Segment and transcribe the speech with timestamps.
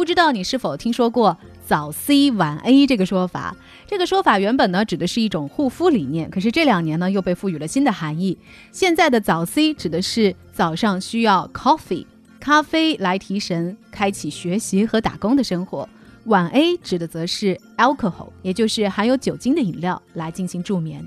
[0.00, 3.54] 不知道你是否听说过早 C 晚 A 这个说法？
[3.86, 8.38] 这个说法原本呢指的是一种护肤理念，可是这两年呢又被赋予了新的含义。
[8.72, 12.06] 现在的早 C 指的是早上需要 coffee
[12.40, 15.86] 咖啡来提神，开启学习和打工的生活。
[16.24, 21.06] 晚 A 指的则是 alcohol，也就是含有酒精的饮料来进行助眠。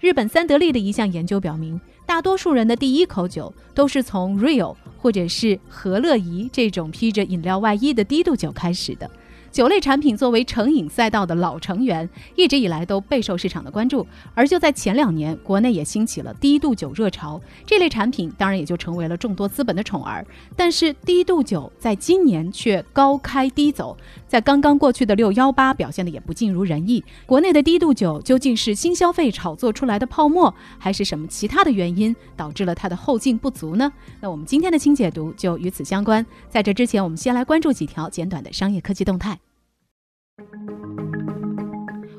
[0.00, 9.10] 日本三得利的一项研究表明，大多数人的第一口酒都是从 Rio 或者是和乐怡这种披着饮料外衣的低度酒开始的。
[9.50, 14.06] 酒类产品作为成瘾赛道的老成员，一直以来都备受市场的关注。
[14.34, 20.24] 而就在前两年，国内也兴起了低度酒热潮，这类产品当然也就成为了众多资本的宠儿。
[20.54, 23.96] 但是低度酒在今年却高开低走，
[24.28, 27.02] 在刚刚过去的六幺八表现的也不尽如人意。
[27.26, 33.92] 国内的低度酒究竟是新消费炒作出来的泡沫，还是什么其他的原因导致了它的后劲不足呢？
[34.20, 36.24] 那我们今天的轻解读就与此相关。
[36.48, 39.39] 在这之前，我们先来关注几条简短的商业科技动态。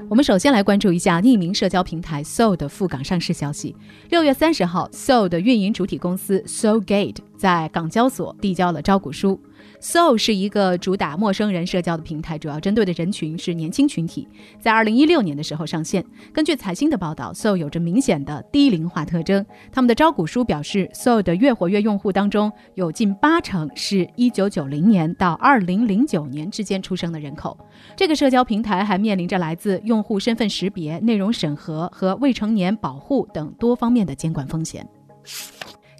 [0.09, 3.73] 我们首先来关注一下匿名社交平台 Soul 的赴港上市消息。
[4.09, 9.39] 六月三十号，Soul 的运营主体公司 Soul Gate 在港交所递交了招股书。
[9.79, 14.27] So 是一个主打陌生人社交的平台，主要针对的人群是年轻群体。
[14.59, 16.05] 在二零一六年的时候上线。
[16.33, 19.45] 根据财新的报道，So 有着明显的低龄化特征。
[19.71, 27.57] 他们的招股书表示，So 的月活跃用户当中有近八成是一九九零年到二零零九年之间出生的人口。
[27.95, 34.87] 这个社交平台还面临着来自用户身份识别、内容审核和未成年保护等多方面的监管风险。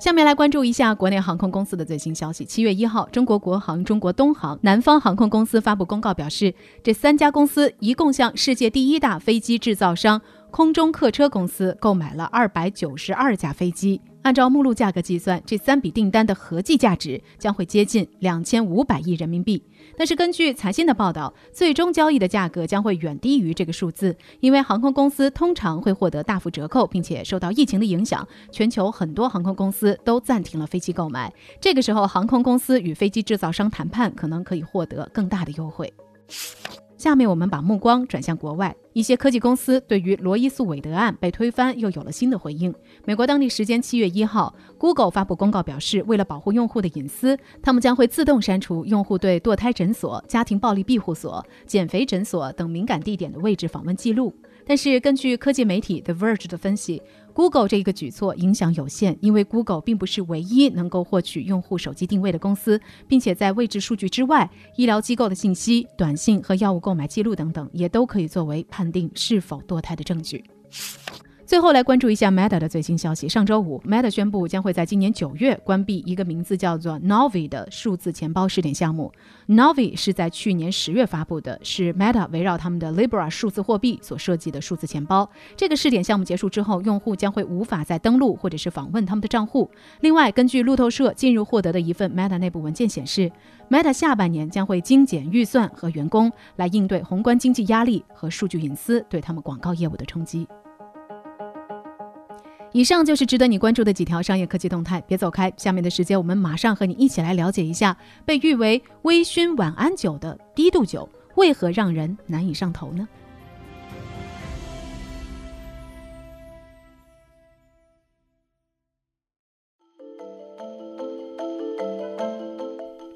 [0.02, 2.44] 下面来关注一下国内航空公司的最新消息。
[2.44, 10.20] 七月一号，中国国航、中国东航、南方航空公司发布公告表示，这三家公司一共向世界第一大飞机制造商
[10.52, 14.00] 空中客车公司购买了二百九十二架飞机。
[14.24, 19.64] 按照目录价格计算，这三笔订单的合计价值将会接近两千五百亿人民币。
[19.98, 31.34] 但是，根据财新的报道，最终交易的价格将会远低于这个数字，因为航空公司通常会获得大幅折扣，并且受到疫情的影响，全球很多航空公司都暂停了飞机购买。
[31.60, 35.92] 这个时候，航空公司与飞机制造商谈判，可能可以获得更大的优惠。
[37.02, 42.72] 下面我们把目光转向国外，一些科技公司对于罗伊诉韦德案被推翻又有了新的回应。
[43.06, 54.32] 美国当地时间七月一号，Google 发布公告表示，为了保护用户的隐私，他们将会自动删除用户对堕胎诊所、家庭暴力庇护所、减肥诊所等敏感地点的位置访问记录。
[54.72, 57.02] 但是，根据科技媒体 The Verge 的分析
[57.34, 70.42] ，Google 这一个举措影响有限，因为 Google 并不是唯一能够获取用户手机定位的公司，并且在位置数据之外，医疗机构的信息、短信和药物购买记录等等，也都可以作为判定是否堕胎的证据。
[71.52, 73.28] 最后来关注一下 Meta 的最新消息。
[73.28, 79.12] 上周五，Meta 宣布将会在今年九月关闭一个名字叫做 Novi 的数字钱包试点项目。
[79.50, 85.30] Novi 是在去年十月发布的，是 Meta 围绕他们的 Libra 数字货币所设计的数字钱包。
[85.58, 89.70] 这个试点项目结束之后，用户将会无法再登录或者是访问他们的账户。
[90.00, 93.30] 另外，根据路透社近日获得的一份 Meta 内部文件显示
[93.70, 100.48] ，Meta 下半年将会精简预算和员工，来应对宏观经济压力和数据隐私对他们广告业务的冲击。
[102.74, 105.52] 以上就是值得你关注的几条商业科技动态，别走开。
[105.58, 113.06] 下面的时间，我们马上和你一起来了解一下被誉为微醺晚安酒的低度酒为何让人难以上头呢？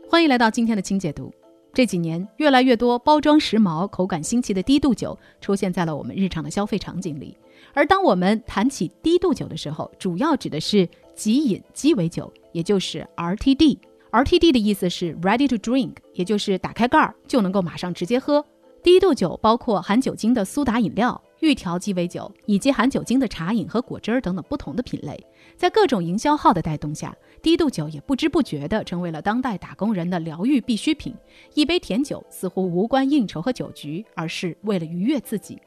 [0.10, 1.34] 欢迎来到今天的轻解读。
[1.75, 7.38] 这几年，越来越多包装时髦、口感新奇的低度酒出现在了我们日常的消费场景里。
[7.73, 13.78] 而当我们谈起低度酒的时候，主要指的是即饮鸡尾酒，也就是 RTD。
[14.09, 18.46] RTD 的意思是 Ready to Drink，也就是打开盖儿就能够马上直接喝。
[18.82, 25.22] 低度酒包括含酒精的苏打饮料、预调鸡尾酒，以及含酒精的茶饮和果汁儿等等不同的品类。
[25.58, 31.14] 在各种营销号的带动下，低度酒也不知不觉地成为了当代打工人的疗愈必需品。
[31.53, 35.59] 一杯甜酒似乎无关应酬和酒局，而是为了愉悦自己。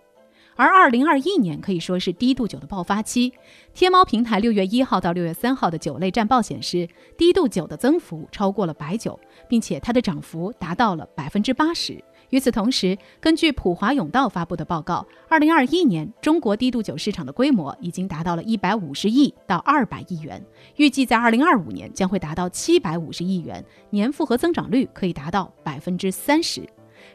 [0.57, 3.33] 而二零二一年可以说是低度酒的爆发期。
[3.73, 9.17] 天猫平台六月一号到六月三号的酒类战报显示，低度酒的增幅超过了白酒，
[9.49, 12.03] 并且它的涨幅达到了百分之八十。
[12.31, 20.45] 与此同时，根据普华永道发布的报告，二零二一年中国低度酒市场的规模已经达到了一百五十亿到二百亿元，
[20.77, 26.61] 预计在二零二五年将会达到七百五十亿元，年复合增长率可以达到百分之三十。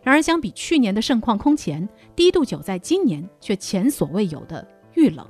[0.01, 5.27] 然而，相比去年的盛况空前，低度酒在今年却前所未有的遇冷。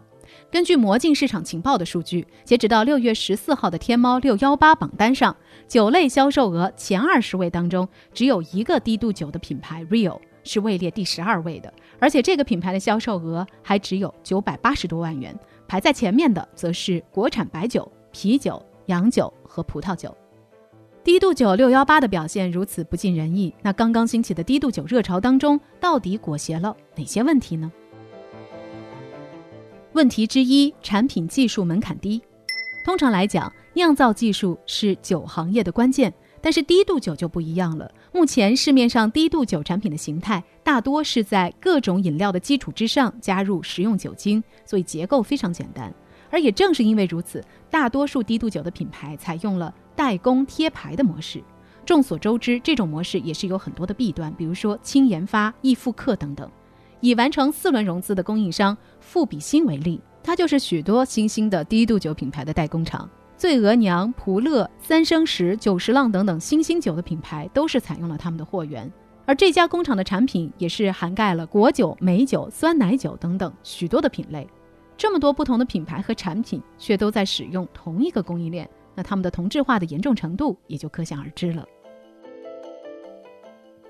[0.51, 5.35] 根据魔镜市场情报的数据，截止到六月十四号的天猫六幺八榜单上，
[5.67, 15.37] 酒类销售额前二十位当中，只有一个低度酒的品牌 Real 是位列第十二位的，而且这个品牌的销售额还只有九百八十多万元。
[15.67, 20.15] 排在前面的则是国产白酒、啤酒、洋酒和葡萄酒。
[21.03, 27.71] 低度酒六幺八的表现如此不尽人意，那刚刚兴起的低度酒热潮当中，到底裹挟了哪些问题呢？
[29.93, 32.19] 问题之一，产品技术门槛低。
[32.83, 36.11] 通常来讲，酿造技术是酒行业的关键，
[36.41, 37.91] 但是低度酒就不一样了。
[38.11, 45.93] 目前市面上低度酒产品的形态，大多是在各种饮料的基础之上加入食用酒精，所以结构非常简单。
[46.31, 51.39] 而也正是因为如此，大多数低度酒的品牌采用了代工贴牌的模式。
[51.85, 56.49] 众所周知，这种模式也是有很多的弊端，比如说轻研发、易复刻等等。
[57.03, 63.09] 以完成四轮融资的供应商富比新为例，它就是许多新兴的低度酒品牌的代工厂。
[63.35, 68.89] 醉额娘、普乐、三生石、九十浪等等新兴酒的品牌都是采用了他们的货源。
[69.25, 74.47] 而这家工厂的产品也是涵盖了果酒、美酒、酸奶酒等等许多的品类。
[74.95, 81.65] 这么多不同的品牌和产品，却都在使用同一个供应链，那他们的同质化的严重程度也就可想而知了。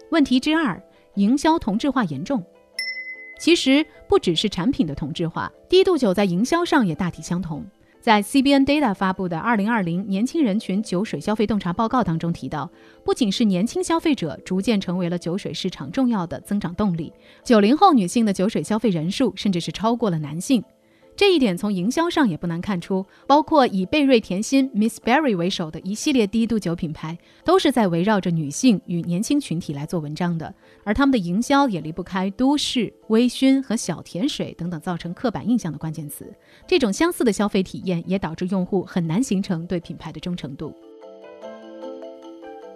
[0.09, 0.81] 问题之二，
[1.13, 2.43] 营销同质化严重。
[3.43, 7.61] 其实不只是产品的同质化，低度酒在营销上也大体相同。
[7.99, 12.71] 在 CBN Data 发布的《二零二零年轻人群酒水消费洞察报告》当中提到，
[13.03, 17.11] 不仅是年轻消费者逐渐成为了酒水市场重要的增长动力，
[17.43, 20.63] 九零后女性的酒水消费人数甚至是超过了男性。
[21.15, 30.53] 这一点从营销上也不难看出，包括以贝瑞甜心 Miss Berry 为首的一系列低度酒品牌，都是在围绕着女性与年轻群体来做文章的。
[30.83, 36.33] 而他们的营销也离不开都市、微醺和小甜水等等造成刻板印象的关键词。
[36.67, 40.73] 这种相似的消费体验也导致用户很难形成对品牌的忠诚度。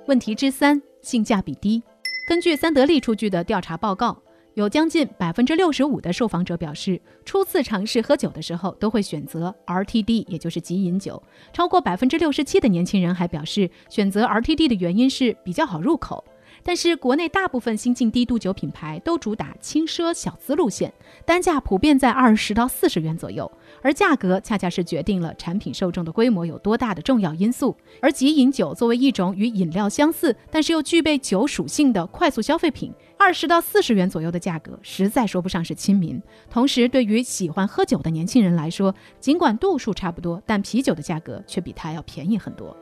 [0.07, 1.81] 问题之三，性价比低。
[2.30, 4.22] 根据三得利出具的调查报告。
[4.57, 11.21] 有将近百分之六十五的受访者表示，初次尝试喝酒的时候都会选择 RTD，也就是即饮酒。
[11.54, 16.25] 超过百分之六十七的年轻人还表示，选择 RTD 的原因是比较好入口。
[16.63, 20.94] 但是，国内大部分新进低度酒品牌都主打轻奢小资路线，
[21.25, 23.50] 单价普遍在二十到四十元左右，
[23.81, 27.75] 而价格恰恰是决定了产品受众的规模有多大的重要因素。
[28.01, 36.21] 而即饮酒作为一种与饮料相似，但是又具备酒属性的快速消费品，二十到四十元左右的价格，实在说不上是亲民。
[36.50, 42.75] 同时，对于喜欢喝酒的年轻人来说，尽管度数差不多，但啤酒的价格却比它要便宜很多。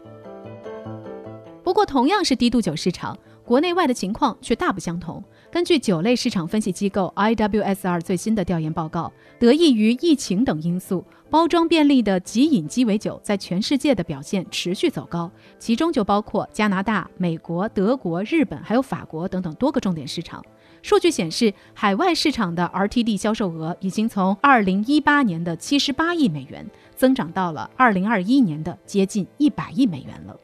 [1.66, 3.18] 不过，同样是低度酒市场。
[3.44, 5.24] 国内外的情况却大不相同。
[5.52, 20.44] 根据酒类市场分析机构 IWSR 最新的调研报告，得益于疫情等因素，包装便利的即饮鸡尾酒在全世界的表现持续走高，其中就包括加拿大、美国、德国、日本还有法国等等多个重点市场。
[20.84, 26.64] 数据显示，海外市场的 RTD 销售额已经从2018年的78亿美元
[26.96, 30.36] 增长到了2021年的接近100亿美元了。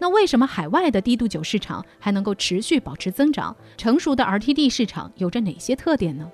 [0.00, 3.56] 那为什么海外的低度酒市场还能够持续保持增长？
[3.76, 6.30] 成熟的 RTD 市场有着哪些特点呢？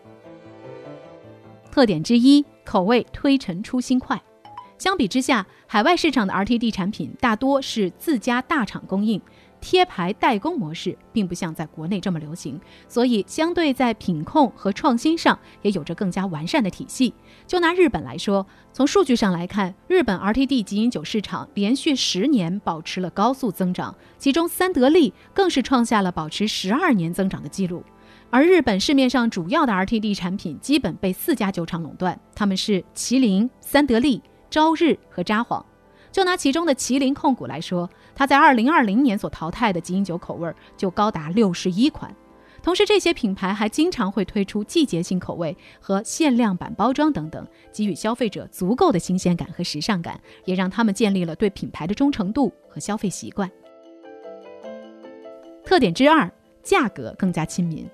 [1.70, 4.22] 特点之一，口味推陈出新快。
[4.84, 9.18] 相比之下，海外市场的 RTD 产品大多是自家大厂供应。
[9.58, 17.14] 贴牌代工模式并不像在国内这么流行，所以相对在品控和创新上也有着更加完善的体系。
[17.46, 27.82] 就拿日本来说，从数据上来看，日本 RTD 即饮酒市场连续十年保持了高速增长，其中三得利更是创下了保持十二年增长的记录。
[28.28, 34.20] 而日本市面上主要的 RTD 产品基本被四家酒厂垄断，他们是麒麟、三得利、
[34.54, 35.60] 朝日和札幌。
[36.12, 42.14] 就拿其中的麒麟控股来说，它在二零二零年所淘汰的即饮酒口味就高达六十一款。
[42.62, 53.50] 同时，这些品牌还经常会推出季节性口味和限量版包装等等，给予消费者足够的新鲜感和时尚感，也让他们建立了对品牌的忠诚度和消费习惯。
[55.64, 56.30] 特点之二，
[56.62, 57.84] 价格更加亲民。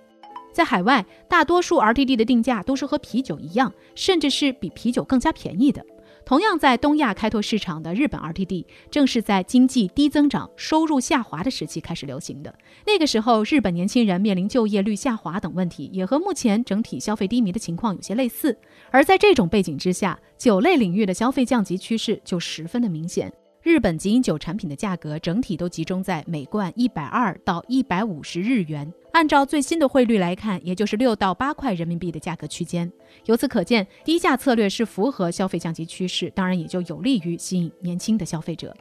[0.52, 5.82] 在海外，大多数 RTD 的定价都是和啤酒一样，甚至是比啤酒更加便宜的。
[6.24, 12.54] 同样在东亚开拓市场的日本 RTD，正是在经济低增长、收入下滑的时期开始流行的。
[12.86, 18.56] 那个时候，日本年轻人面临就业率下滑等问题，也和目前整体消费低迷的情况有些类似。
[18.90, 23.32] 而在这种背景之下，酒类领域的消费降级趋势就十分的明显。
[23.62, 28.90] 日本即饮酒产品的价格整体都集中在每罐一百二到一百五十日元。
[29.12, 32.90] 按照最新的汇率来看，也就是六到八块人民币的价格区间。
[33.26, 38.74] 由此可见，低价策略是符合消费降级趋势，当然也就有利于吸引年轻的消费者。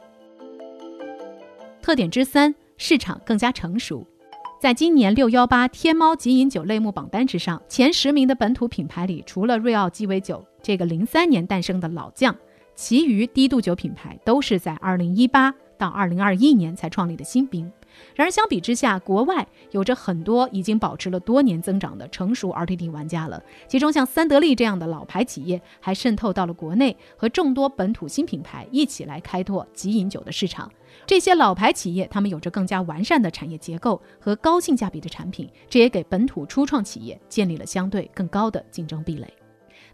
[1.82, 4.06] 特点之三，市场更加成熟。
[4.60, 12.34] 在今年六幺八天猫即饮酒类目榜单之上，前十名的本土品牌里，除了瑞奥鸡尾酒这个零三年诞生的老将，
[12.80, 17.70] 其余低度酒品牌都是在二零一八到二零二一年才创立的新兵。
[18.14, 23.42] 然而，相比之下，国外有着很多已经保持了多年增长的成熟 RTD 玩家了。
[23.68, 30.72] 其中，像三得利这样的老牌企业还渗透到了国内，和众多本土新品牌一起来开拓即饮酒的市场。
[31.04, 39.26] 这些老牌企业，他们有着更加完善的产业结构和高性价比的产品，这也给本土初创企业建立了相对更高的竞争壁垒。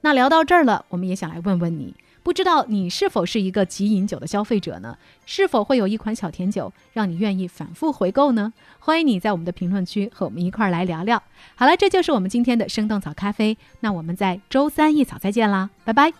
[0.02, 1.93] 那聊到这儿了，我们也想来问问你。
[2.26, 4.99] 不知道你是否是一个极饮酒的消费者呢？
[5.26, 8.52] 是否会有一款小甜酒让你愿意反复回购呢？
[8.80, 11.23] 欢迎你在我们的评论区和我们一块儿来聊聊。
[11.54, 13.56] 好了，这就是我们今天的生动早咖啡。
[13.78, 16.12] 那我们在周三一早再见啦，拜拜。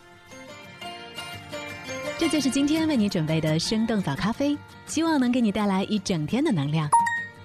[2.17, 6.89] 这就是今天为你准备的生动早咖啡，希望能给你带来一整天的能量。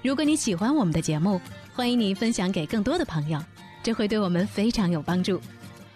[0.03, 1.41] 如果你喜欢我们的节目，
[1.73, 3.43] 欢迎你分享给更多的朋友，
[3.81, 5.41] 这会对我们非常有帮助。